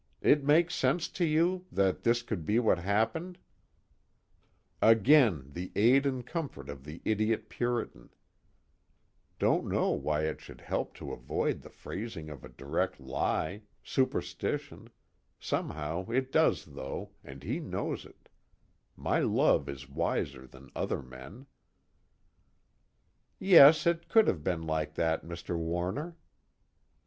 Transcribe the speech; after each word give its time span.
It 0.21 0.43
makes 0.43 0.73
sense 0.73 1.07
to 1.09 1.25
you, 1.25 1.67
that 1.71 2.01
this 2.01 2.23
could 2.23 2.43
be 2.43 2.57
what 2.57 2.79
happened?" 2.79 3.37
_Again 4.81 5.53
the 5.53 5.71
aid 5.75 6.07
and 6.07 6.25
comfort 6.25 6.65
to 6.65 6.73
the 6.73 7.03
idiot 7.05 7.49
Puritan: 7.49 8.09
don't 9.37 9.67
know 9.67 9.91
why 9.91 10.23
it 10.23 10.41
should 10.41 10.61
help 10.61 10.95
to 10.95 11.13
avoid 11.13 11.61
the 11.61 11.69
phrasing 11.69 12.31
of 12.31 12.43
a 12.43 12.49
direct 12.49 12.99
lie 12.99 13.61
superstition 13.83 14.89
somehow 15.39 16.07
it 16.09 16.31
does 16.31 16.65
though 16.65 17.11
and 17.23 17.43
he 17.43 17.59
knows 17.59 18.03
it 18.03 18.27
my 18.97 19.19
love 19.19 19.69
is 19.69 19.87
wiser 19.87 20.47
than 20.47 20.71
other 20.75 21.03
men_ 21.03 21.45
"Yes, 23.37 23.85
it 23.85 24.09
could 24.09 24.25
have 24.27 24.43
been 24.43 24.63
like 24.63 24.95
that, 24.95 25.23
Mr. 25.23 25.55
Warner." 25.55 26.15